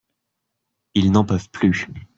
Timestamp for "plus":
1.51-1.87